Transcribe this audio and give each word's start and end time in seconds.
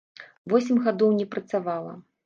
Восем 0.53 0.81
гадоў 0.87 1.15
не 1.19 1.31
працавала. 1.37 1.93